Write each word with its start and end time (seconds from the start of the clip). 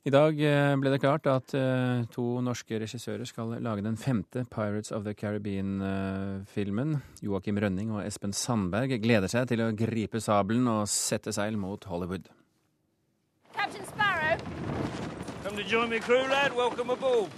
I 0.00 0.08
dag 0.08 0.38
eh, 0.40 0.74
ble 0.80 0.94
det 0.94 1.02
klart 1.02 1.26
at 1.28 1.52
eh, 1.52 2.06
to 2.08 2.22
norske 2.40 2.78
regissører 2.80 3.28
skal 3.28 3.50
lage 3.60 3.82
den 3.84 3.98
femte 4.00 4.46
Pirates 4.48 4.88
of 4.96 5.04
the 5.04 5.12
Caribbean-filmen. 5.12 6.94
Joakim 7.20 7.60
Rønning 7.60 7.90
og 7.92 8.06
Espen 8.06 8.32
Sandberg 8.32 8.94
gleder 9.02 9.28
seg 9.28 9.50
til 9.50 9.60
å 9.60 9.74
gripe 9.76 10.22
sabelen 10.24 10.70
og 10.72 10.88
sette 10.88 11.36
seil 11.36 11.60
mot 11.60 11.84
Hollywood. 11.84 12.32
Captain 13.52 13.84
Sparrow! 13.84 14.40
Come 15.44 15.60
to 15.60 15.68
join 15.68 15.92
me 15.92 16.00
crew, 16.00 16.24
lad. 16.32 16.56
Welcome 16.56 16.96
aboard. 16.96 17.28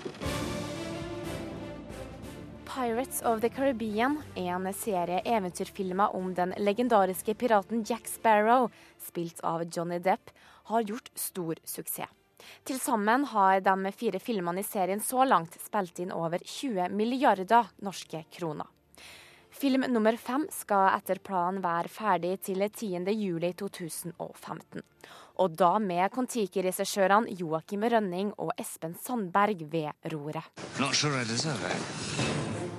Pirates 2.70 3.26
of 3.26 3.42
the 3.42 3.50
Caribbean, 3.50 4.22
en 4.38 4.70
serie 4.72 5.18
eventyrfilmer 5.26 6.14
om 6.14 6.30
den 6.38 6.54
legendariske 6.62 7.34
piraten 7.34 7.82
Jack 7.82 8.06
Sparrow, 8.06 8.70
spilt 9.02 9.42
av 9.42 9.66
Johnny 9.66 9.98
Depp, 9.98 10.30
har 10.70 10.86
gjort 10.86 11.10
stor 11.18 11.58
suksess. 11.66 12.21
Til 12.64 12.78
sammen 12.82 13.26
har 13.32 13.60
de 13.64 13.92
fire 13.96 14.20
filmene 14.22 14.62
i 14.62 14.66
serien 14.66 15.00
så 15.00 15.26
langt 15.28 15.58
spilt 15.62 16.02
inn 16.04 16.14
over 16.14 16.38
20 16.38 16.88
milliarder 16.92 17.72
norske 17.82 18.24
kroner. 18.32 18.66
Film 19.52 19.84
nummer 19.88 20.16
fem 20.16 20.46
skal 20.50 20.88
etter 20.96 21.20
planen 21.20 21.60
være 21.62 21.90
ferdig 21.92 22.38
til 22.48 22.64
10. 22.64 23.04
juli 23.12 23.52
2015. 23.52 24.80
Og 25.44 25.56
da 25.56 25.76
med 25.78 26.10
Kon-Tiki-regissørene 26.14 27.36
Joakim 27.38 27.84
Rønning 27.84 28.32
og 28.40 28.52
Espen 28.58 28.96
Sandberg 28.96 29.62
ved 29.72 29.92
roret. 30.12 30.48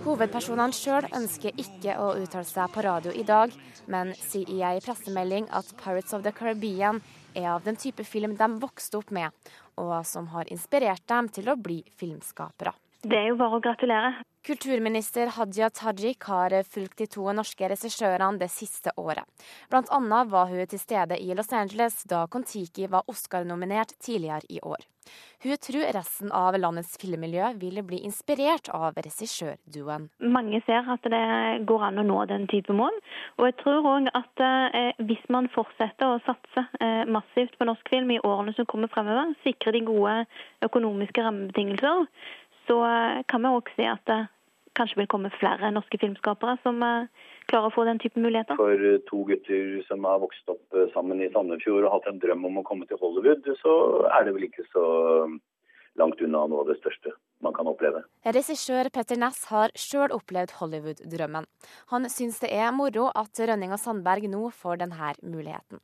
Hovedpersonene 0.04 0.76
sjøl 0.76 1.08
ønsker 1.16 1.56
ikke 1.64 1.96
å 2.02 2.10
uttale 2.20 2.50
seg 2.50 2.74
på 2.74 2.84
radio 2.84 3.14
i 3.16 3.24
dag, 3.24 3.54
men 3.88 4.12
sier 4.20 4.50
i 4.52 4.60
ei 4.66 4.82
pressemelding 4.84 5.48
at 5.56 5.70
Pirates 5.80 6.12
of 6.18 6.26
the 6.26 6.34
Caribbean 6.36 7.00
er 7.36 7.50
av 7.54 7.66
den 7.66 7.78
type 7.80 8.06
film 8.08 8.38
de 8.40 8.50
vokste 8.62 9.00
opp 9.02 9.12
med, 9.16 9.32
og 9.82 9.96
som 10.08 10.30
har 10.34 10.50
inspirert 10.54 11.06
dem 11.10 11.30
til 11.34 11.50
å 11.50 11.60
bli 11.60 11.82
filmskapere. 12.00 12.76
Det 13.04 13.18
er 13.20 13.34
jo 13.34 13.40
bare 13.40 13.60
å 13.60 13.64
gratulere. 13.64 14.14
Kulturminister 14.48 15.30
Hadia 15.36 15.70
Tajik 15.72 16.24
har 16.28 16.56
fulgt 16.68 16.98
de 17.00 17.08
to 17.12 17.24
norske 17.36 17.68
regissørene 17.72 18.40
det 18.40 18.50
siste 18.52 18.92
året. 19.00 19.24
Blant 19.72 19.92
annet 19.96 20.32
var 20.32 20.50
hun 20.52 20.64
til 20.68 20.80
stede 20.80 21.20
i 21.20 21.36
Los 21.36 21.52
Angeles 21.56 22.02
da 22.08 22.26
Kon-Tiki 22.32 22.90
var 22.92 23.08
Oscar-nominert 23.12 23.96
tidligere 24.04 24.48
i 24.52 24.60
år. 24.64 24.84
Hun 25.44 25.58
tror 25.60 25.90
resten 25.96 26.32
av 26.32 26.56
landets 26.56 26.96
filmmiljø 27.02 27.50
vil 27.60 27.82
bli 27.88 28.00
inspirert 28.08 28.70
av 28.72 28.96
regissørduoen. 28.96 30.06
Mange 30.36 30.62
ser 30.68 30.88
at 30.92 31.04
det 31.12 31.24
går 31.68 31.88
an 31.90 32.00
å 32.00 32.06
nå 32.08 32.22
den 32.32 32.48
type 32.52 32.76
mål. 32.76 32.96
Og 33.40 33.50
jeg 33.50 33.58
tror 33.64 33.90
òg 33.96 34.08
at 34.16 34.44
eh, 34.48 34.94
hvis 35.04 35.24
man 35.36 35.50
fortsetter 35.56 36.08
å 36.08 36.22
satse 36.28 36.64
eh, 36.80 37.04
massivt 37.12 37.58
på 37.60 37.68
norsk 37.68 37.92
film 37.92 38.16
i 38.16 38.22
årene 38.24 38.56
som 38.56 38.68
kommer 38.72 38.92
fremover, 38.92 39.36
sikre 39.44 39.76
de 39.76 39.84
gode 39.88 40.16
økonomiske 40.64 41.28
rammebetingelser, 41.28 42.08
så 42.68 42.80
eh, 42.88 43.24
kan 43.28 43.44
vi 43.44 43.52
òg 43.52 43.72
se 43.78 43.88
at 43.90 44.04
det 44.10 44.22
kanskje 44.78 45.04
vil 45.04 45.10
komme 45.12 45.30
flere 45.36 45.70
norske 45.74 46.00
filmskapere 46.02 46.56
som 46.64 46.82
eh, 46.86 47.10
klarer 47.52 47.70
å 47.70 47.76
få 47.76 47.86
den 47.88 48.02
type 48.02 48.22
muligheter. 48.22 48.58
For 48.60 48.74
eh, 48.74 49.02
to 49.10 49.24
gutter 49.30 49.82
som 49.90 50.08
har 50.10 50.22
vokst 50.24 50.50
opp 50.54 50.80
sammen 50.96 51.22
i 51.22 51.32
Sandefjord 51.34 51.88
og 51.88 51.98
hatt 51.98 52.12
en 52.12 52.22
drøm 52.24 52.48
om 52.50 52.62
å 52.62 52.68
komme 52.68 52.90
til 52.90 53.00
Hollywood, 53.02 53.48
så 53.62 53.76
er 54.12 54.28
det 54.28 54.36
vel 54.38 54.48
ikke 54.50 54.68
så 54.72 54.86
langt 56.00 56.22
unna 56.26 56.48
noe 56.50 56.64
av 56.64 56.72
det 56.72 56.80
største 56.80 57.14
man 57.44 57.54
kan 57.54 57.70
oppleve. 57.70 58.02
Regissør 58.26 58.90
Petter 58.94 59.20
Næss 59.20 59.44
har 59.52 59.74
sjøl 59.78 60.14
opplevd 60.16 60.56
Hollywood-drømmen. 60.58 61.48
Han 61.94 62.10
syns 62.10 62.40
det 62.42 62.50
er 62.56 62.74
moro 62.74 63.10
at 63.14 63.38
Rønning 63.38 63.76
og 63.76 63.82
Sandberg 63.82 64.26
nå 64.32 64.48
får 64.58 64.82
denne 64.82 65.14
muligheten. 65.22 65.84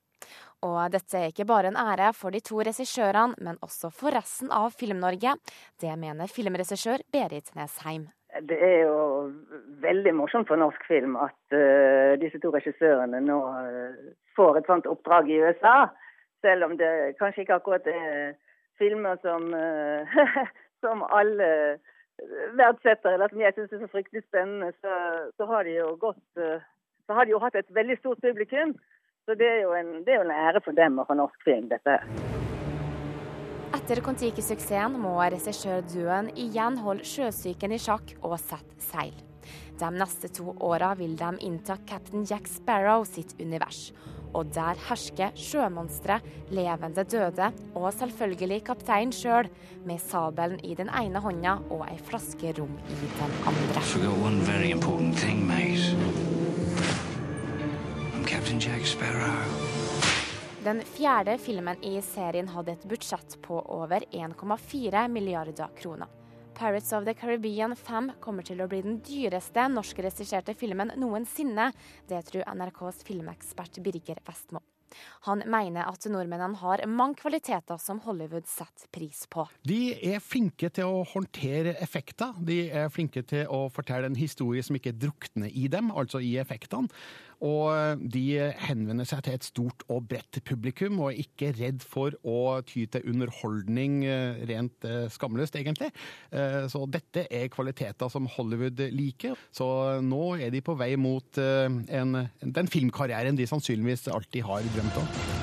Og 0.65 0.91
dette 0.91 1.15
er 1.15 1.31
ikke 1.31 1.47
bare 1.47 1.71
en 1.71 1.79
ære 1.79 2.11
for 2.17 2.35
de 2.35 2.41
to 2.43 2.59
regissørene, 2.59 3.37
men 3.39 3.59
også 3.63 3.91
for 3.95 4.11
resten 4.11 4.51
av 4.51 4.73
Film-Norge. 4.75 5.37
Det 5.79 5.93
mener 5.99 6.31
filmregissør 6.31 7.05
Berit 7.13 7.53
Nesheim. 7.55 8.09
Det 8.45 8.57
er 8.61 8.83
jo 8.83 8.97
veldig 9.81 10.13
morsomt 10.13 10.49
for 10.51 10.59
norsk 10.59 10.83
film 10.85 11.15
at 11.17 11.55
uh, 11.55 12.19
disse 12.21 12.41
to 12.43 12.51
regissørene 12.53 13.21
nå 13.25 13.37
uh, 13.39 14.11
får 14.37 14.59
et 14.59 14.69
sånt 14.69 14.89
oppdrag 14.91 15.31
i 15.31 15.39
USA. 15.41 15.77
Selv 16.43 16.67
om 16.67 16.75
det 16.77 17.15
kanskje 17.19 17.45
ikke 17.45 17.57
akkurat 17.57 17.87
er 17.89 18.35
filmer 18.79 19.17
som, 19.23 19.47
uh, 19.55 20.19
som 20.83 21.07
alle 21.07 21.79
verdsetter, 22.59 23.15
eller 23.15 23.31
som 23.31 23.41
jeg 23.41 23.55
syns 23.55 23.73
er 23.73 23.81
så 23.85 23.91
fryktelig 23.95 24.25
spennende, 24.27 24.73
så, 24.83 24.93
så, 25.39 25.47
har 25.47 25.63
de 25.63 25.79
jo 25.79 25.93
gått 26.01 26.41
Så 27.07 27.15
har 27.15 27.25
de 27.25 27.31
jo 27.31 27.39
hatt 27.39 27.55
et 27.55 27.69
veldig 27.73 27.95
stort 27.97 28.19
publikum. 28.21 28.75
Så 29.29 29.35
det 29.37 29.45
er, 29.45 29.59
jo 29.61 29.75
en, 29.77 29.89
det 30.01 30.09
er 30.09 30.15
jo 30.17 30.25
en 30.25 30.31
ære 30.33 30.57
for 30.65 30.73
dem 30.73 30.95
å 30.97 31.03
ha 31.05 31.13
norsk 31.13 31.43
film, 31.45 31.67
dette 31.69 31.93
her. 31.93 32.01
Etter 33.77 33.99
Kon-Tiki-suksessen 34.01 34.95
må 34.97 35.11
regissør 35.21 35.83
Duen 35.85 36.31
igjen 36.33 36.79
holde 36.81 37.05
sjøsyken 37.05 37.75
i 37.75 37.77
sjakk 37.77 38.15
og 38.23 38.39
sette 38.41 38.81
seil. 38.81 39.13
De 39.77 39.91
neste 39.93 40.33
to 40.33 40.57
åra 40.65 40.95
vil 40.97 41.13
de 41.19 41.29
innta 41.45 41.77
Captain 41.85 42.25
Jack 42.25 42.49
Sparrow 42.49 43.05
sitt 43.05 43.37
univers. 43.37 43.93
Og 44.33 44.49
der 44.57 44.81
hersker 44.89 45.29
sjømonstre, 45.37 46.17
levende 46.49 47.05
døde 47.05 47.53
og 47.77 47.93
selvfølgelig 48.01 48.63
kapteinen 48.65 49.13
sjøl, 49.13 49.45
med 49.85 50.01
sabelen 50.09 50.57
i 50.65 50.73
den 50.73 50.89
ene 50.89 51.21
hånda 51.21 51.59
og 51.69 51.85
ei 51.85 52.01
flaske 52.09 52.57
rom 52.57 52.73
i 52.81 52.97
den 53.05 53.13
andre. 53.53 53.77
Den 60.63 60.81
fjerde 60.83 61.37
filmen 61.39 61.83
i 61.83 62.01
serien 62.03 62.49
hadde 62.51 62.73
et 62.75 62.81
budsjett 62.91 63.37
på 63.41 63.55
over 63.71 64.03
1,4 64.11 65.07
milliarder 65.07 65.69
kroner. 65.77 66.07
'Pirates 66.53 66.91
of 66.91 67.05
the 67.05 67.13
Caribbean 67.13 67.75
5' 67.75 68.11
kommer 68.19 68.43
til 68.43 68.59
å 68.59 68.67
bli 68.67 68.81
den 68.83 68.97
dyreste 68.99 69.63
norskregisserte 69.71 70.57
filmen 70.59 70.91
noensinne. 70.99 71.69
Det 72.09 72.19
tror 72.27 72.43
NRKs 72.51 72.99
filmekspert 73.07 73.79
Birger 73.79 74.19
Vestmo. 74.27 74.59
Han 75.27 75.43
mener 75.45 75.87
at 75.89 76.05
nordmennene 76.09 76.57
har 76.61 76.83
mange 76.89 77.19
kvaliteter 77.21 77.79
som 77.81 78.01
Hollywood 78.05 78.47
setter 78.49 78.89
pris 78.91 79.25
på. 79.31 79.45
De 79.67 79.93
er 80.11 80.19
flinke 80.23 80.71
til 80.73 80.89
å 80.89 81.03
håndtere 81.13 81.75
effekter. 81.83 82.35
De 82.45 82.61
er 82.67 82.91
flinke 82.93 83.23
til 83.29 83.47
å 83.47 83.67
fortelle 83.73 84.09
en 84.09 84.19
historie 84.19 84.63
som 84.65 84.77
ikke 84.79 84.95
drukner 84.97 85.51
i 85.53 85.67
dem, 85.71 85.91
altså 85.91 86.21
i 86.23 86.35
effektene. 86.41 86.89
Og 87.45 88.01
de 88.11 88.23
henvender 88.65 89.07
seg 89.07 89.23
til 89.25 89.37
et 89.37 89.47
stort 89.47 89.85
og 89.87 90.07
bredt 90.11 90.41
publikum, 90.47 90.99
og 90.99 91.13
er 91.13 91.23
ikke 91.23 91.53
redd 91.55 91.83
for 91.87 92.15
å 92.27 92.59
ty 92.67 92.83
til 92.91 93.05
underholdning 93.09 94.01
eh, 94.07 94.43
rent 94.49 94.87
eh, 94.87 95.07
skamløst, 95.13 95.55
egentlig. 95.59 95.91
Eh, 96.35 96.65
så 96.71 96.83
dette 96.91 97.25
er 97.31 97.51
kvaliteter 97.53 98.11
som 98.11 98.27
Hollywood 98.35 98.83
liker. 98.95 99.39
Så 99.55 99.69
nå 100.03 100.23
er 100.39 100.51
de 100.53 100.63
på 100.65 100.75
vei 100.79 100.93
mot 100.99 101.39
en, 101.39 102.23
den 102.41 102.71
filmkarrieren 102.71 103.39
de 103.39 103.47
sannsynligvis 103.49 104.09
alltid 104.11 104.47
har 104.49 104.73
drømt 104.75 105.03
om. 105.03 105.38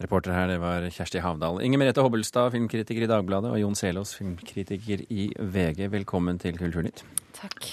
Reporter 0.00 0.32
her, 0.32 0.46
det 0.48 0.60
var 0.62 0.84
Kjersti 0.88 1.20
Havdal. 1.20 1.58
Inger 1.60 1.76
Merete 1.82 2.00
Hobbelstad, 2.00 2.54
filmkritiker 2.54 3.04
i 3.04 3.08
Dagbladet, 3.10 3.50
og 3.52 3.60
Jon 3.60 3.74
Selås, 3.76 4.14
filmkritiker 4.16 5.02
i 5.12 5.26
VG. 5.36 5.90
Velkommen 5.92 6.38
til 6.40 6.56
Kulturnytt. 6.56 7.02
Takk. 7.36 7.66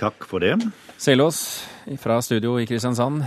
Takk 0.00 0.24
for 0.28 0.40
det. 0.40 0.54
Selås 0.96 1.40
fra 2.00 2.16
studio 2.24 2.54
i 2.56 2.64
Kristiansand. 2.68 3.26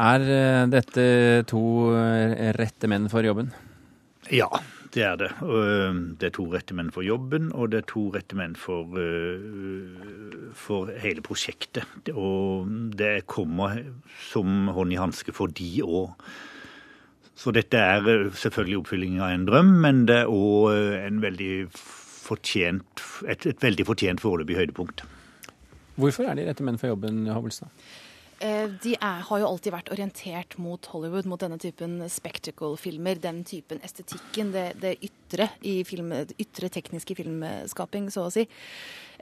Er 0.00 0.24
eh, 0.24 0.62
dette 0.72 1.04
to 1.50 1.60
eh, 1.92 2.54
rette 2.56 2.88
menn 2.88 3.10
for 3.12 3.26
jobben? 3.26 3.52
Ja, 4.32 4.48
det 4.96 5.04
er 5.04 5.20
det. 5.20 5.30
Eh, 5.44 6.00
det 6.16 6.30
er 6.30 6.34
to 6.40 6.48
rette 6.56 6.78
menn 6.80 6.88
for 6.94 7.04
jobben, 7.04 7.52
og 7.52 7.68
det 7.74 7.82
er 7.82 7.86
to 7.92 8.06
rette 8.16 8.40
menn 8.40 8.56
for, 8.56 8.96
for 10.56 10.88
hele 11.04 11.26
prosjektet. 11.28 12.08
Og 12.16 12.64
det 12.96 13.26
kommer 13.28 13.76
som 14.32 14.72
hånd 14.72 14.96
i 14.96 15.00
hanske 15.04 15.36
for 15.36 15.52
de 15.52 15.70
òg. 15.84 16.16
Så 17.34 17.50
dette 17.54 17.78
er 17.78 18.06
eh, 18.10 18.30
selvfølgelig 18.38 18.80
oppfylling 18.82 19.18
av 19.20 19.34
en 19.34 19.46
drøm, 19.48 19.72
men 19.82 20.04
det 20.10 20.22
er 20.22 20.30
òg 20.30 20.70
eh, 20.74 21.08
et, 23.28 23.46
et 23.50 23.62
veldig 23.66 23.86
fortjent 23.90 24.22
foreløpig 24.22 24.56
høydepunkt. 24.56 25.04
Hvorfor 26.00 26.26
er 26.26 26.38
de 26.38 26.46
rette 26.48 26.64
menn 26.66 26.78
for 26.80 26.90
jobben, 26.90 27.26
Hovelstad? 27.30 27.70
Eh, 28.42 28.66
de 28.82 28.94
er, 28.96 29.22
har 29.28 29.40
jo 29.40 29.48
alltid 29.48 29.74
vært 29.74 29.90
orientert 29.94 30.56
mot 30.62 30.86
Hollywood, 30.92 31.28
mot 31.30 31.40
denne 31.40 31.58
typen 31.62 32.00
spectacle-filmer. 32.10 33.20
Den 33.22 33.42
typen 33.46 33.82
estetikken, 33.86 34.52
det, 34.54 34.66
det 34.82 34.96
ytre, 35.06 35.50
film, 35.86 36.12
ytre 36.40 36.70
tekniske 36.72 37.16
filmskaping, 37.18 38.10
så 38.12 38.26
å 38.26 38.34
si. 38.34 38.46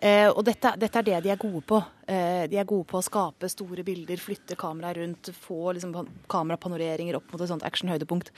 Eh, 0.03 0.27
og 0.33 0.43
dette, 0.49 0.73
dette, 0.83 0.99
er 0.99 1.07
det 1.07 1.21
de 1.27 1.31
er 1.31 1.41
gode 1.41 1.63
på. 1.69 1.79
Eh, 2.11 2.49
de 2.51 2.59
er 2.59 2.67
gode 2.69 2.89
på 2.91 2.99
å 2.99 3.05
skape 3.07 3.51
store 3.53 3.85
bilder, 3.87 4.19
flytte 4.19 4.57
kameraet 4.59 4.99
rundt, 4.99 5.33
få 5.45 5.77
liksom, 5.77 5.95
kamerapanoreringer 6.33 7.21
opp 7.21 7.31
mot 7.31 7.45
et 7.45 7.53
sånt 7.53 7.67
action-høydepunkt. 7.69 8.33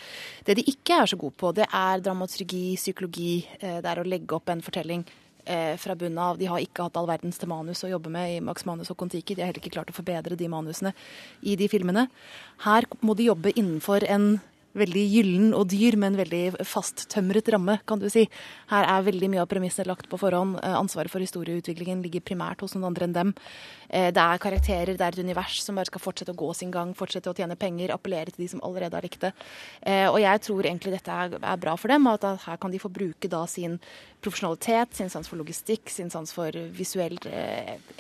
Det 0.45 0.59
de 0.59 0.67
ikke 0.75 1.01
er 1.01 1.13
så 1.13 1.21
gode 1.21 1.39
på, 1.41 1.55
det 1.57 1.71
er 1.71 2.05
dramaturgi, 2.05 2.67
psykologi. 2.81 3.45
Eh, 3.61 3.79
det 3.81 3.93
er 3.93 4.03
å 4.03 4.09
legge 4.09 4.37
opp 4.37 4.53
en 4.53 4.65
fortelling 4.65 5.07
eh, 5.45 5.75
fra 5.81 5.97
bunnen 5.99 6.19
av. 6.19 6.39
De 6.41 6.49
har 6.51 6.63
ikke 6.63 6.87
hatt 6.87 6.97
all 7.01 7.09
verdens 7.11 7.39
til 7.41 7.51
manus 7.51 7.85
å 7.85 7.91
jobbe 7.93 8.13
med 8.13 8.37
i 8.37 8.41
Max 8.45 8.67
Manus 8.69 8.91
og 8.93 8.99
Kon-Tiki. 9.01 9.37
De 9.37 9.45
har 9.45 9.53
heller 9.53 9.63
ikke 9.63 9.75
klart 9.77 9.93
å 9.93 9.97
forbedre 9.97 10.39
de 10.39 10.49
manusene 10.51 10.95
i 11.43 11.57
de 11.61 11.69
filmene. 11.71 12.09
Her 12.65 12.89
må 13.01 13.17
de 13.19 13.29
jobbe 13.31 13.55
innenfor 13.55 14.07
en 14.09 14.39
veldig 14.79 15.05
gyllen 15.07 15.53
og 15.57 15.69
dyr, 15.71 15.97
men 16.01 16.19
veldig 16.19 16.67
fasttømret 16.67 17.49
ramme, 17.55 17.79
kan 17.87 18.01
du 18.03 18.09
si. 18.13 18.27
Her 18.71 18.89
er 18.91 19.07
veldig 19.07 19.31
mye 19.33 19.43
av 19.45 19.51
premissene 19.51 19.89
lagt 19.89 20.09
på 20.11 20.19
forhånd. 20.21 20.59
Eh, 20.63 20.77
ansvaret 20.79 21.13
for 21.13 21.23
historieutviklingen 21.23 22.03
ligger 22.05 22.25
primært 22.27 22.65
hos 22.65 22.75
noen 22.75 22.89
andre 22.91 23.09
enn 23.09 23.17
dem. 23.17 23.35
Eh, 23.89 24.11
det 24.15 24.23
er 24.23 24.43
karakterer, 24.43 24.95
det 24.99 25.07
er 25.07 25.15
et 25.15 25.25
univers 25.25 25.61
som 25.63 25.79
bare 25.79 25.91
skal 25.91 26.03
fortsette 26.03 26.35
å 26.35 26.41
gå 26.41 26.51
sin 26.59 26.73
gang, 26.75 26.95
fortsette 26.99 27.31
å 27.31 27.37
tjene 27.37 27.59
penger, 27.59 27.95
appellere 27.95 28.35
til 28.35 28.45
de 28.45 28.51
som 28.55 28.65
allerede 28.67 28.99
har 28.99 29.07
likt 29.07 29.23
det. 29.27 29.33
Eh, 29.83 30.09
og 30.11 30.19
jeg 30.23 30.43
tror 30.49 30.67
egentlig 30.67 30.97
dette 30.97 31.21
er 31.39 31.63
bra 31.63 31.77
for 31.79 31.95
dem, 31.95 32.11
at 32.11 32.27
her 32.47 32.61
kan 32.61 32.75
de 32.75 32.83
få 32.83 32.91
bruke 32.93 33.31
da 33.31 33.45
sin 33.51 33.79
profesjonalitet, 34.25 34.95
sin 34.97 35.13
sans 35.13 35.29
for 35.29 35.39
logistikk, 35.39 35.91
sin 35.93 36.11
sans 36.11 36.31
for 36.33 36.57
visuell 36.75 37.19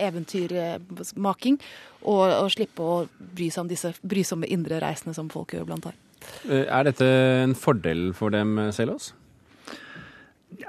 eventyrmaking, 0.00 1.60
og, 2.04 2.24
og 2.24 2.48
slippe 2.52 2.82
å 2.82 3.04
bry 3.18 3.50
seg 3.52 3.66
om 3.66 3.70
disse 3.70 3.92
brysomme 4.02 4.48
indre 4.48 4.80
reisene 4.82 5.14
som 5.16 5.28
folk 5.32 5.52
gjør 5.54 5.68
blant 5.68 5.90
annet. 5.90 6.00
Eh, 6.44 6.64
er 6.68 6.88
dette 6.88 7.10
en 7.44 7.54
fordel 7.56 8.12
for 8.16 8.34
dem, 8.34 8.56
Selås? 8.76 9.12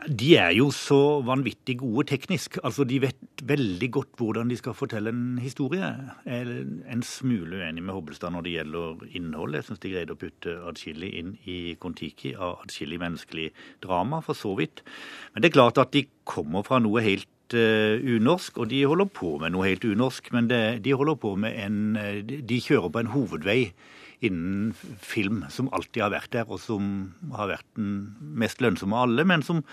De 0.05 0.31
er 0.37 0.53
jo 0.55 0.69
så 0.73 1.21
vanvittig 1.25 1.77
gode 1.81 2.05
teknisk. 2.09 2.57
Altså, 2.63 2.83
De 2.83 2.99
vet 3.01 3.43
veldig 3.43 3.89
godt 3.91 4.17
hvordan 4.17 4.49
de 4.49 4.57
skal 4.57 4.73
fortelle 4.73 5.09
en 5.09 5.37
historie. 5.41 5.85
Jeg 6.25 6.41
er 6.41 6.65
en 6.91 7.03
smule 7.03 7.59
uenig 7.61 7.83
med 7.83 7.93
Hobbelstad 7.93 8.33
når 8.33 8.45
det 8.45 8.55
gjelder 8.55 9.05
innhold. 9.17 9.55
Jeg 9.55 9.67
syns 9.67 9.83
de 9.83 9.91
greide 9.93 10.15
å 10.15 10.19
putte 10.21 10.55
adskillig 10.69 11.11
inn 11.19 11.35
i 11.45 11.75
Kon-Tiki 11.79 12.35
av 12.35 12.63
adskillig 12.65 12.99
menneskelig 13.01 13.51
drama, 13.83 14.21
for 14.25 14.37
så 14.37 14.55
vidt. 14.57 14.81
Men 15.33 15.43
det 15.43 15.51
er 15.51 15.59
klart 15.59 15.81
at 15.81 15.93
de 15.93 16.05
kommer 16.23 16.65
fra 16.65 16.79
noe 16.81 17.03
helt 17.05 17.57
uh, 17.57 17.97
unorsk, 18.01 18.57
og 18.57 18.71
de 18.71 18.85
holder 18.85 19.11
på 19.13 19.35
med 19.41 19.53
noe 19.53 19.69
helt 19.69 19.85
unorsk. 19.85 20.31
Men 20.33 20.49
det, 20.49 20.63
de 20.85 20.97
holder 20.97 21.19
på 21.21 21.35
med 21.35 21.61
en 21.61 21.93
De 22.25 22.61
kjører 22.61 22.89
på 22.89 23.03
en 23.03 23.13
hovedvei 23.13 23.61
innen 24.23 24.73
film 25.01 25.43
som 25.51 25.69
alltid 25.75 26.03
har 26.05 26.13
vært 26.13 26.33
der, 26.35 26.49
og 26.49 26.61
som 26.63 27.13
har 27.35 27.51
vært 27.51 27.67
den 27.77 28.15
mest 28.37 28.63
lønnsomme 28.63 28.95
av 28.95 29.09
alle, 29.09 29.25
men 29.27 29.45
som 29.45 29.63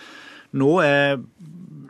nå 0.52 0.72
er 0.84 1.16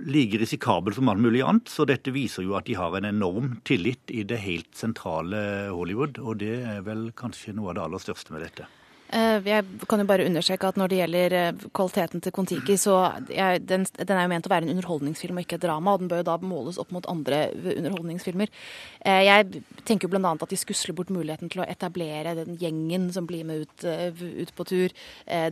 like 0.07 0.39
risikabel 0.39 0.95
som 0.95 1.11
alt 1.11 1.23
mulig 1.23 1.43
annet. 1.47 1.71
Så 1.71 1.87
dette 1.89 2.15
viser 2.15 2.47
jo 2.47 2.57
at 2.59 2.69
de 2.69 2.77
har 2.79 2.95
en 2.99 3.09
enorm 3.09 3.57
tillit 3.67 4.13
i 4.13 4.23
det 4.29 4.39
helt 4.45 4.71
sentrale 4.79 5.43
Hollywood, 5.73 6.21
og 6.23 6.39
det 6.43 6.55
er 6.77 6.87
vel 6.87 7.11
kanskje 7.19 7.57
noe 7.57 7.73
av 7.73 7.79
det 7.79 7.87
aller 7.89 8.07
største 8.07 8.35
med 8.35 8.47
dette. 8.47 8.69
Eh, 9.13 9.45
jeg 9.45 9.89
kan 9.91 10.01
jo 10.01 10.07
bare 10.09 10.25
understreke 10.25 10.71
at 10.71 10.79
når 10.81 10.89
det 10.89 10.99
gjelder 11.03 11.35
eh, 11.37 11.65
kvaliteten 11.77 12.23
til 12.25 12.33
Kon-Tiki, 12.33 12.79
så 12.81 12.95
jeg, 13.29 13.61
den, 13.69 13.85
den, 13.99 14.13
er 14.17 14.25
jo 14.25 14.31
ment 14.33 14.47
å 14.49 14.53
være 14.53 14.65
en 14.65 14.73
underholdningsfilm 14.73 15.37
og 15.37 15.45
ikke 15.45 15.59
et 15.59 15.67
drama, 15.67 15.93
og 15.93 16.01
den 16.01 16.09
bør 16.09 16.23
jo 16.23 16.27
da 16.31 16.37
måles 16.41 16.79
opp 16.81 16.95
mot 16.97 17.05
andre 17.13 17.43
underholdningsfilmer. 17.75 18.49
Eh, 19.05 19.21
jeg 19.27 19.61
tenker 19.85 20.09
jo 20.09 20.15
bl.a. 20.15 20.33
at 20.33 20.55
de 20.55 20.61
skusler 20.61 20.97
bort 20.97 21.13
muligheten 21.13 21.53
til 21.53 21.61
å 21.61 21.69
etablere 21.69 22.33
den 22.39 22.57
gjengen 22.61 23.11
som 23.13 23.29
blir 23.29 23.45
med 23.45 23.67
ut, 23.67 23.85
ut 23.85 24.55
på 24.57 24.67
tur. 24.69 24.95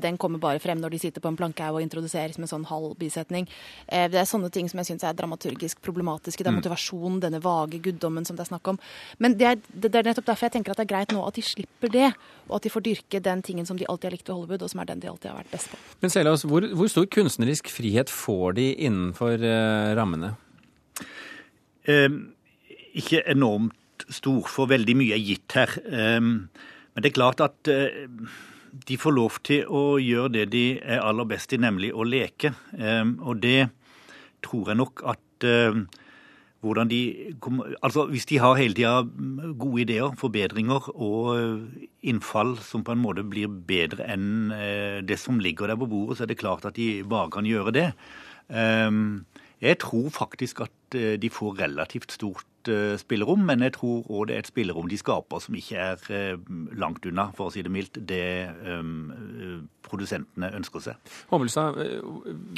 Den 0.00 0.16
kommer 0.20 0.40
bare 0.40 0.60
frem 0.62 0.80
når 0.80 0.94
de 0.94 1.00
sitter 1.02 1.22
på 1.22 1.28
en 1.28 1.36
plankehaug 1.36 1.78
og 1.78 1.84
introduseres 1.84 2.38
med 2.40 2.48
sånn 2.50 2.64
halv 2.70 2.94
bisetning. 3.00 3.48
Det 3.86 4.16
er 4.16 4.28
sånne 4.28 4.50
ting 4.54 4.68
som 4.70 4.80
jeg 4.80 4.92
syns 4.92 5.04
er 5.06 5.16
dramaturgisk 5.18 5.82
problematiske. 5.84 6.42
Det 6.42 6.48
er 6.48 6.54
mm. 6.54 6.60
motivasjonen, 6.62 7.20
denne 7.24 7.42
vage 7.44 7.80
guddommen 7.82 8.26
som 8.28 8.38
det 8.38 8.46
er 8.46 8.52
snakk 8.52 8.72
om. 8.72 8.80
Men 9.18 9.36
det 9.40 9.48
er, 9.50 9.60
det 9.72 9.92
er 9.92 10.10
nettopp 10.10 10.30
derfor 10.30 10.48
jeg 10.48 10.56
tenker 10.58 10.74
at 10.74 10.80
det 10.80 10.86
er 10.86 10.92
greit 10.94 11.14
nå 11.14 11.24
at 11.26 11.38
de 11.38 11.44
slipper 11.44 11.92
det, 11.92 12.10
og 12.48 12.58
at 12.58 12.66
de 12.66 12.72
får 12.72 12.86
dyrke 12.86 13.22
den 13.24 13.42
tingen 13.50 13.68
som 13.68 13.78
de 13.78 13.88
alltid 13.90 14.10
har 14.10 14.16
likt 14.16 14.30
ved 14.30 14.38
Hollywood, 14.38 14.64
og 14.64 14.72
som 14.72 14.82
er 14.82 14.90
den 14.92 15.02
de 15.02 15.10
alltid 15.10 15.32
har 15.32 15.40
vært 15.42 15.52
best 15.52 15.72
på. 15.72 15.80
Men 16.04 16.14
Selås, 16.14 16.46
hvor, 16.48 16.66
hvor, 16.78 16.90
stor 16.92 17.08
kunstnerisk 17.10 17.70
frihet 17.74 18.12
får 18.12 18.56
de 18.60 18.68
innenfor 18.86 19.42
uh, 19.42 19.92
rammene? 19.98 20.34
Eh, 21.90 22.08
ikke 23.00 23.24
enormt 23.30 24.06
stor, 24.10 24.46
for 24.50 24.70
veldig 24.70 24.96
mye 24.98 25.16
er 25.16 25.24
gitt 25.24 25.58
her. 25.58 25.74
Eh, 25.84 26.20
men 26.20 27.04
det 27.04 27.12
er 27.12 27.18
klart 27.18 27.42
at 27.44 27.70
eh, 27.70 28.08
de 28.70 28.98
får 29.00 29.14
lov 29.14 29.38
til 29.46 29.66
å 29.66 29.98
gjøre 30.02 30.34
det 30.38 30.46
de 30.54 30.64
er 30.78 31.02
aller 31.02 31.28
best 31.30 31.54
i, 31.54 31.60
nemlig 31.60 31.92
å 31.94 32.06
leke. 32.06 32.52
Ehm, 32.78 33.16
og 33.22 33.40
det 33.42 33.70
tror 34.44 34.70
jeg 34.70 34.80
nok 34.80 35.02
at 35.10 35.46
eh, 35.46 35.82
hvordan 36.60 36.90
de 36.90 37.00
Altså 37.82 38.06
hvis 38.10 38.26
de 38.28 38.38
har 38.38 38.58
hele 38.58 38.74
tida 38.74 39.02
gode 39.58 39.82
ideer, 39.82 40.12
forbedringer 40.18 40.90
og 40.92 41.30
eh, 41.38 41.86
innfall 42.02 42.56
som 42.64 42.84
på 42.84 42.92
en 42.92 43.00
måte 43.00 43.24
blir 43.24 43.48
bedre 43.48 44.04
enn 44.12 44.52
eh, 44.52 45.00
det 45.00 45.18
som 45.20 45.40
ligger 45.40 45.70
der 45.70 45.80
på 45.80 45.88
bordet, 45.88 46.18
så 46.18 46.26
er 46.26 46.32
det 46.32 46.40
klart 46.42 46.66
at 46.68 46.76
de 46.76 47.02
bare 47.08 47.30
kan 47.32 47.48
gjøre 47.48 47.72
det. 47.76 47.88
Ehm, 48.50 49.24
jeg 49.60 49.78
tror 49.80 50.08
faktisk 50.12 50.60
at 50.66 50.96
eh, 50.98 51.16
de 51.20 51.30
får 51.32 51.58
relativt 51.62 52.12
stort 52.12 52.44
spillerom, 53.00 53.44
men 53.48 53.64
jeg 53.64 53.74
tror 53.78 54.08
òg 54.10 54.28
det 54.28 54.36
er 54.36 54.44
et 54.44 54.50
spillerom 54.50 54.88
de 54.90 54.98
skaper 55.00 55.42
som 55.42 55.56
ikke 55.56 55.80
er 55.80 56.38
langt 56.76 57.06
unna, 57.08 57.30
for 57.36 57.48
å 57.48 57.54
si 57.54 57.64
det 57.64 57.72
mildt, 57.72 58.00
det 58.08 58.50
um, 58.66 59.68
produsentene 59.86 60.52
ønsker 60.58 60.84
seg. 60.84 61.12
Hobbelstad, 61.30 61.78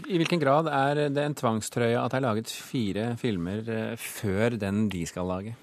i 0.09 0.21
hvilken 0.21 0.43
grad 0.43 0.71
er 0.73 1.07
det 1.15 1.27
en 1.27 1.37
tvangstrøye 1.39 2.01
at 2.01 2.15
det 2.15 2.21
er 2.21 2.27
laget 2.27 2.53
fire 2.53 3.13
filmer 3.21 3.69
før 4.01 4.59
den 4.61 4.89
de 4.93 5.05
skal 5.09 5.31
lage? 5.31 5.55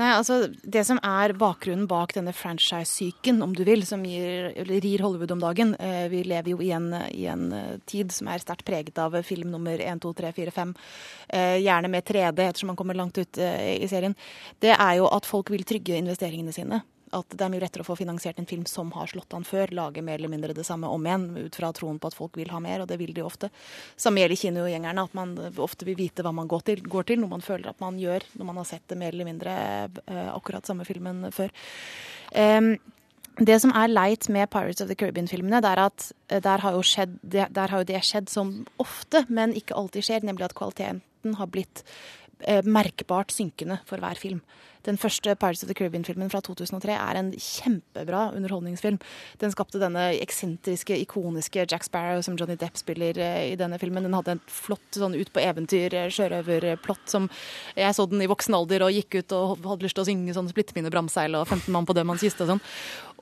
Nei, 0.00 0.08
altså 0.16 0.46
Det 0.48 0.82
som 0.88 0.96
er 1.04 1.34
bakgrunnen 1.36 1.84
bak 1.88 2.14
denne 2.16 2.32
franchise-syken, 2.32 3.42
om 3.44 3.52
du 3.52 3.60
vil, 3.68 3.84
som 3.84 4.04
gir, 4.08 4.48
rir 4.64 5.04
Hollywood 5.04 5.34
om 5.34 5.42
dagen 5.42 5.74
eh, 5.76 6.06
Vi 6.12 6.22
lever 6.24 6.54
jo 6.54 6.62
i 6.64 6.70
en, 6.72 6.88
i 7.12 7.26
en 7.28 7.50
eh, 7.52 7.74
tid 7.88 8.14
som 8.14 8.30
er 8.32 8.40
sterkt 8.40 8.64
preget 8.68 8.96
av 9.02 9.18
film 9.26 9.52
nummer 9.52 9.76
1, 9.76 10.00
2, 10.00 10.14
3, 10.22 10.32
4, 10.38 10.54
5. 10.56 10.72
Gjerne 11.62 11.88
med 11.92 12.04
3D, 12.08 12.44
ettersom 12.44 12.72
man 12.72 12.76
kommer 12.76 12.96
langt 12.96 13.20
ut 13.20 13.38
eh, 13.40 13.76
i 13.84 13.88
serien. 13.88 14.16
Det 14.60 14.72
er 14.72 14.96
jo 15.00 15.10
at 15.12 15.28
folk 15.28 15.52
vil 15.52 15.64
trygge 15.68 16.00
investeringene 16.00 16.56
sine 16.56 16.80
at 17.12 17.34
det 17.34 17.44
er 17.44 17.50
mye 17.52 17.62
lettere 17.62 17.84
å 17.84 17.88
få 17.88 17.96
finansiert 17.98 18.38
en 18.40 18.48
film 18.48 18.64
som 18.68 18.92
har 18.96 19.10
slått 19.10 19.34
an 19.36 19.44
før, 19.46 19.72
lage 19.76 20.04
mer 20.04 20.20
eller 20.20 20.32
mindre 20.32 20.56
det 20.56 20.64
samme 20.68 20.88
om 20.90 21.04
igjen, 21.06 21.26
ut 21.36 21.58
fra 21.58 21.72
troen 21.76 22.00
på 22.00 22.10
at 22.10 22.16
folk 22.16 22.38
vil 22.40 22.52
ha 22.54 22.60
mer, 22.62 22.82
og 22.82 22.88
det 22.90 22.98
vil 23.00 23.12
de 23.16 23.24
ofte. 23.26 23.50
Samme 24.00 24.22
gjelder 24.22 24.40
kinogjengerne, 24.40 25.04
at 25.04 25.18
man 25.18 25.36
ofte 25.60 25.88
vil 25.88 25.98
vite 26.00 26.24
hva 26.24 26.32
man 26.34 26.50
går 26.50 26.64
til, 26.70 26.82
går 26.94 27.10
til, 27.10 27.20
noe 27.22 27.34
man 27.34 27.44
føler 27.44 27.72
at 27.72 27.84
man 27.84 28.00
gjør 28.00 28.24
når 28.38 28.48
man 28.48 28.62
har 28.62 28.70
sett 28.72 28.86
det 28.90 28.98
mer 29.00 29.12
eller 29.12 29.28
mindre 29.28 29.54
uh, 30.08 30.32
akkurat 30.32 30.68
samme 30.68 30.88
filmen 30.88 31.28
før. 31.34 31.52
Um, 32.32 32.74
det 33.40 33.58
som 33.62 33.72
er 33.72 33.88
leit 33.88 34.28
med 34.28 34.50
Pirates 34.52 34.82
of 34.84 34.90
the 34.90 34.96
Caribbean-filmene, 34.98 35.62
det 35.64 35.70
er 35.70 35.80
at 35.86 36.08
eh, 36.28 36.40
der 36.44 36.60
har, 36.60 36.76
skjedd, 36.84 37.14
der 37.24 37.70
har 37.72 37.80
jo 37.80 37.88
det 37.88 38.02
skjedd 38.04 38.28
som 38.28 38.50
ofte, 38.82 39.24
men 39.32 39.54
ikke 39.56 39.76
alltid 39.78 40.04
skjer, 40.04 40.26
nemlig 40.28 40.50
at 40.50 40.56
kvaliteten 40.58 41.38
har 41.38 41.48
blitt 41.48 41.80
eh, 42.44 42.60
merkbart 42.64 43.32
synkende 43.32 43.80
for 43.88 44.04
hver 44.04 44.20
film. 44.20 44.42
Den 44.86 44.98
første 44.98 45.34
Pirates 45.38 45.62
of 45.62 45.70
the 45.70 45.76
Caribbean-filmen 45.78 46.30
fra 46.32 46.40
2003 46.44 46.96
er 46.96 47.18
en 47.18 47.30
kjempebra 47.36 48.24
underholdningsfilm. 48.36 48.98
Den 49.42 49.54
skapte 49.54 49.80
denne 49.82 50.08
eksentriske, 50.18 50.96
ikoniske 51.04 51.66
Jack 51.70 51.86
Sparrow 51.86 52.22
som 52.24 52.38
Johnny 52.38 52.56
Depp 52.60 52.80
spiller 52.80 53.18
eh, 53.18 53.52
i 53.52 53.58
denne 53.60 53.78
filmen. 53.82 54.06
Den 54.06 54.16
hadde 54.18 54.36
en 54.36 54.44
flott 54.50 54.98
sånn 54.98 55.16
ut 55.18 55.32
på 55.32 55.42
eventyr, 55.42 55.94
eh, 55.94 56.10
sjørøverplott 56.12 57.06
som 57.10 57.30
Jeg 57.76 57.94
så 57.94 58.06
den 58.08 58.22
i 58.22 58.30
voksen 58.30 58.54
alder 58.56 58.84
og 58.86 58.92
gikk 58.94 59.20
ut 59.20 59.36
og 59.36 59.62
hadde 59.64 59.86
lyst 59.86 59.96
til 59.98 60.04
å 60.04 60.08
synge 60.10 60.34
sånn 60.36 60.50
splittemine 60.50 60.90
bramseil 60.92 61.38
og 61.38 61.46
15 61.46 61.70
mann 61.74 61.86
på 61.88 61.96
dødmanns 61.96 62.24
kiste 62.24 62.44
og 62.44 62.54
sånn. 62.54 62.66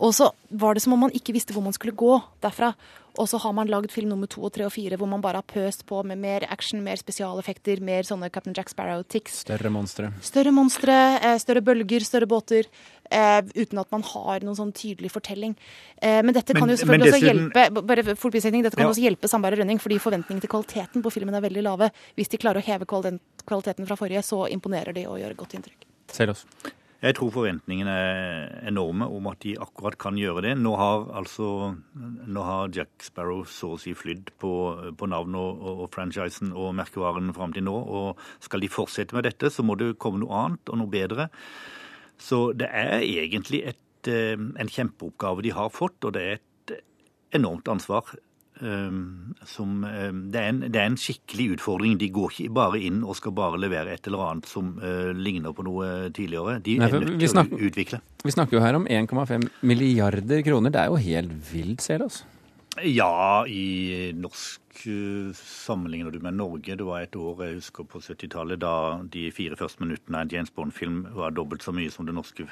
Og 0.01 0.15
så 0.17 0.31
var 0.49 0.75
det 0.75 0.83
som 0.85 0.97
om 0.97 1.05
man 1.05 1.15
ikke 1.17 1.35
visste 1.37 1.53
hvor 1.53 1.65
man 1.65 1.77
skulle 1.77 1.97
gå 1.97 2.17
derfra. 2.41 2.73
Og 3.19 3.27
så 3.29 3.41
har 3.43 3.53
man 3.53 3.69
lagd 3.69 3.91
film 3.93 4.13
nummer 4.13 4.31
to 4.31 4.43
og 4.47 4.53
tre 4.55 4.65
og 4.67 4.73
fire 4.73 4.97
hvor 5.01 5.09
man 5.11 5.23
bare 5.25 5.41
har 5.43 5.49
pøst 5.49 5.83
på 5.89 5.99
med 6.07 6.21
mer 6.23 6.47
action, 6.53 6.83
mer 6.85 7.01
spesialeffekter, 7.01 7.83
mer 7.85 8.07
sånne 8.07 8.31
Captain 8.33 8.55
Jack 8.57 8.71
Sparrow-tics. 8.73 9.43
Større 9.45 9.73
monstre. 9.73 10.13
Større 10.25 10.53
monstre, 10.55 10.95
eh, 11.19 11.37
større 11.51 11.65
bølger, 11.67 12.07
større 12.07 12.31
båter. 12.31 12.71
Eh, 13.11 13.43
uten 13.59 13.81
at 13.83 13.91
man 13.91 14.05
har 14.07 14.45
noen 14.47 14.57
sånn 14.57 14.73
tydelig 14.77 15.11
fortelling. 15.11 15.57
Eh, 15.99 16.21
men 16.23 16.35
dette 16.37 16.55
kan 16.55 16.63
men, 16.63 16.77
jo 16.77 16.83
selvfølgelig 16.85 17.11
også 17.11 17.27
hjelpe 17.27 17.65
bare 17.91 18.05
for 18.15 18.31
dette 18.31 18.77
kan 18.77 18.87
ja. 18.87 18.91
også 18.93 19.03
hjelpe 19.03 19.31
Sandberg 19.31 19.59
og 19.59 19.65
Rønning, 19.65 19.81
fordi 19.83 19.99
forventningene 20.03 20.45
til 20.45 20.53
kvaliteten 20.53 21.03
på 21.03 21.13
filmen 21.15 21.35
er 21.35 21.43
veldig 21.43 21.65
lave. 21.67 21.91
Hvis 22.15 22.31
de 22.31 22.39
klarer 22.39 22.63
å 22.63 22.67
heve 22.67 22.87
kvaliteten 22.87 23.89
fra 23.89 23.99
forrige, 23.99 24.23
så 24.27 24.45
imponerer 24.55 24.95
de 24.95 25.09
og 25.11 25.19
gjør 25.19 25.35
godt 25.43 25.59
inntrykk. 25.59 25.89
Selv 26.15 26.37
også. 26.37 26.79
Jeg 27.01 27.17
tror 27.17 27.31
forventningene 27.33 27.93
er 27.97 28.67
enorme 28.69 29.07
om 29.09 29.31
at 29.31 29.41
de 29.41 29.55
akkurat 29.57 29.97
kan 30.01 30.19
gjøre 30.21 30.43
det. 30.45 30.51
Nå 30.61 30.75
har 30.77 31.07
altså 31.17 31.73
nå 31.97 32.43
har 32.45 32.73
Jack 32.77 33.07
Sparrow 33.07 33.47
så 33.49 33.73
å 33.73 33.79
si 33.81 33.95
flydd 33.97 34.35
på, 34.43 34.53
på 35.01 35.09
navnet 35.09 35.41
og, 35.41 35.63
og, 35.65 35.81
og, 35.87 35.89
franchisen 35.95 36.53
og 36.53 36.75
merkevaren 36.77 37.33
fram 37.37 37.55
til 37.57 37.65
nå. 37.65 37.73
Og 37.73 38.21
skal 38.45 38.61
de 38.61 38.69
fortsette 38.69 39.17
med 39.17 39.25
dette, 39.25 39.49
så 39.49 39.65
må 39.65 39.79
det 39.81 39.95
komme 40.03 40.21
noe 40.21 40.45
annet 40.45 40.73
og 40.73 40.83
noe 40.83 40.93
bedre. 40.93 41.31
Så 42.21 42.51
det 42.53 42.69
er 42.69 43.01
egentlig 43.01 43.63
et, 43.73 44.11
eh, 44.13 44.37
en 44.37 44.73
kjempeoppgave 44.77 45.47
de 45.47 45.57
har 45.57 45.73
fått, 45.73 46.05
og 46.05 46.19
det 46.19 46.27
er 46.27 46.37
et 46.37 46.77
enormt 47.41 47.73
ansvar. 47.73 48.13
Ehm, 48.61 49.35
som, 49.49 49.85
ehm, 49.85 50.25
det, 50.33 50.41
er 50.41 50.49
en, 50.53 50.61
det, 50.67 50.77
er 50.77 50.91
en, 50.91 50.99
skikkelig 51.01 51.57
utfordring. 51.57 51.97
De 52.01 52.11
går 52.13 52.35
ikke 52.35 52.55
bare 52.61 52.81
inn 52.85 53.01
og 53.05 53.17
skal 53.17 53.35
bare 53.37 53.61
levere 53.61 53.95
et 53.95 54.09
eller 54.11 54.25
annet 54.27 54.51
som 54.51 54.75
uh, 54.83 55.13
ligner 55.17 55.55
på 55.57 55.65
noe 55.67 56.11
tidligere. 56.17 56.59
De 56.65 56.77
Nei, 56.81 56.91
er 56.91 57.07
nødt 57.07 57.25
til 57.25 57.41
å 57.41 57.63
utvikle. 57.71 58.03
Vi 58.25 58.35
snakker 58.35 58.59
jo 58.59 58.65
her 58.65 58.77
om 58.77 58.89
1,5 58.91 59.49
milliarder 59.67 60.45
kroner. 60.47 60.75
Det 60.75 60.83
er 60.83 60.93
jo 60.93 61.01
helt 61.01 61.39
vilt, 61.53 61.85
ser 61.85 62.03
det 62.03 62.11
altså. 62.11 62.29
Ja, 62.87 63.45
i 63.51 64.13
norsk 64.17 64.85
uh, 64.87 65.31
sammenligner 65.41 66.13
du 66.13 66.21
med 66.25 66.37
Norge. 66.37 66.77
Det 66.77 66.87
var 66.87 67.07
et 67.07 67.17
år 67.17 67.47
jeg 67.47 67.61
husker 67.63 67.89
på 67.89 68.03
70-tallet 68.05 68.61
da 68.61 68.75
de 69.13 69.31
fire 69.35 69.57
første 69.59 69.85
minuttene 69.85 70.21
av 70.21 70.29
en 70.29 70.35
James 70.37 70.53
Bond-film 70.53 71.07
var 71.17 71.33
dobbelt 71.37 71.65
så 71.65 71.75
mye 71.77 71.93
som 71.93 72.09
det 72.09 72.17
norske 72.17 72.47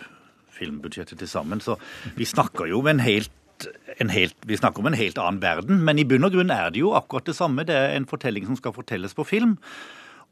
filmbudsjettet 0.59 1.21
til 1.21 1.29
sammen. 1.31 1.61
Så 1.61 1.77
vi 2.17 2.27
snakker 2.29 2.71
jo 2.71 2.81
om 2.81 2.89
en 2.91 3.05
helt 3.05 3.33
helt, 4.15 4.37
vi 4.47 4.57
snakker 4.57 4.79
om 4.79 4.87
en 4.87 4.99
helt 4.99 5.19
annen 5.19 5.43
verden, 5.43 5.81
men 5.83 5.99
i 5.99 6.07
bunn 6.07 6.27
og 6.29 6.37
grunn 6.37 6.55
er 6.55 6.71
det 6.71 6.85
jo 6.85 6.95
akkurat 6.95 7.27
det 7.27 7.35
samme. 7.35 7.67
Det 7.67 7.75
er 7.75 7.97
en 7.97 8.07
fortelling 8.07 8.47
som 8.47 8.59
skal 8.59 8.77
fortelles 8.77 9.17
på 9.19 9.27
film. 9.27 9.57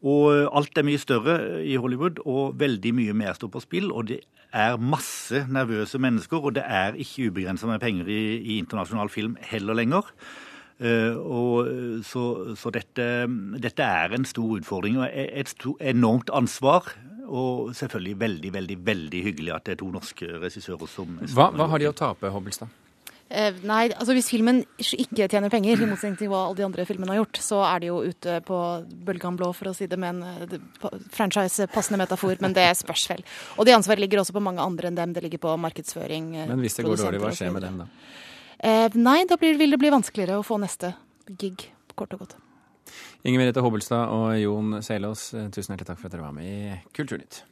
Og 0.06 0.46
alt 0.54 0.76
er 0.78 0.84
mye 0.86 1.00
større 1.00 1.36
i 1.64 1.76
Hollywood, 1.80 2.20
og 2.28 2.58
veldig 2.60 2.92
mye 2.94 3.14
mer 3.16 3.34
står 3.34 3.50
på 3.54 3.62
spill. 3.64 3.90
Og 3.90 4.10
det 4.12 4.20
er 4.54 4.76
masse 4.78 5.46
nervøse 5.50 5.98
mennesker, 5.98 6.38
og 6.38 6.54
det 6.58 6.62
er 6.66 6.98
ikke 7.00 7.30
ubegrensa 7.30 7.66
med 7.66 7.82
penger 7.82 8.10
i, 8.12 8.20
i, 8.36 8.58
internasjonal 8.60 9.10
film 9.10 9.36
heller 9.40 9.74
lenger. 9.74 10.12
Uh, 10.76 11.16
og 11.16 11.68
så, 12.04 12.54
så 12.60 12.70
dette, 12.70 13.04
dette, 13.56 13.82
er 13.82 14.12
en 14.12 14.28
stor 14.28 14.58
utfordring 14.58 15.00
og 15.00 15.08
et 15.10 15.48
stort, 15.48 15.80
enormt 15.80 16.30
ansvar. 16.30 16.92
Og 17.26 17.74
selvfølgelig 17.74 18.20
veldig, 18.20 18.50
veldig 18.54 18.76
veldig 18.86 19.22
hyggelig 19.24 19.54
at 19.56 19.64
det 19.66 19.74
er 19.74 19.80
to 19.80 19.88
norske 19.90 20.28
regissører 20.44 20.86
som 20.86 21.16
Hva, 21.34 21.48
hva 21.56 21.66
har 21.72 21.82
de 21.82 21.88
å 21.88 21.96
tape, 21.96 22.30
Hobbelstad? 22.30 22.70
Eh, 23.28 23.56
nei, 23.66 23.88
altså 23.90 24.14
hvis 24.14 24.28
filmen 24.30 24.60
ikke 24.78 25.26
tjener 25.26 25.50
penger, 25.50 25.80
i 25.82 25.88
motsetning 25.90 26.14
til 26.20 26.30
hva 26.30 26.44
alle 26.46 26.60
de 26.60 26.66
andre 26.66 26.84
filmene 26.86 27.10
har 27.10 27.24
gjort, 27.24 27.40
så 27.42 27.58
er 27.66 27.82
de 27.82 27.88
jo 27.88 27.96
ute 28.06 28.36
på 28.46 28.60
bølgan 29.08 29.38
blå, 29.38 29.48
for 29.56 29.72
å 29.72 29.74
si 29.74 29.88
det 29.90 29.98
med 29.98 30.22
en 30.22 30.46
eh, 30.46 30.54
franchise-passende 31.14 31.98
metafor, 32.04 32.38
men 32.44 32.54
det 32.54 32.68
spørs 32.78 33.08
vel. 33.10 33.24
Og 33.58 33.66
det 33.66 33.74
ansvaret 33.74 34.04
ligger 34.04 34.22
også 34.22 34.36
på 34.36 34.44
mange 34.46 34.62
andre 34.62 34.92
enn 34.92 35.00
dem. 35.00 35.16
Det 35.16 35.24
ligger 35.26 35.42
på 35.42 35.56
markedsføring. 35.58 36.30
Eh, 36.36 36.46
men 36.52 36.62
hvis 36.62 36.78
det 36.78 36.86
går 36.86 37.02
dårlig, 37.02 37.22
hva 37.24 37.34
skjer 37.34 37.52
med 37.56 37.66
dem 37.66 37.82
da? 37.82 37.88
Eh, 38.62 38.94
nei, 38.94 39.18
da 39.26 39.40
blir, 39.40 39.58
vil 39.58 39.74
det 39.74 39.82
bli 39.82 39.92
vanskeligere 39.96 40.38
å 40.38 40.46
få 40.46 40.60
neste 40.62 40.94
gig, 41.26 41.66
kort 41.98 42.14
og 42.14 42.22
godt. 42.22 42.38
Inger 43.26 43.42
Merete 43.42 43.64
Hobbelstad 43.64 44.14
og 44.14 44.38
Jon 44.38 44.78
Selås, 44.86 45.32
tusen 45.50 45.74
hjertelig 45.74 45.90
takk 45.90 45.98
for 45.98 46.06
at 46.06 46.14
dere 46.14 46.28
var 46.28 46.36
med 46.36 46.46
i 46.46 46.78
Kulturnytt. 46.94 47.42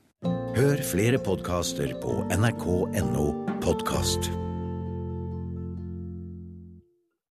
Hør 0.55 0.81
flere 0.87 1.19
podkaster 1.19 1.97
på 2.01 2.23
nrk.no 2.31 3.29
podkast. 3.65 4.31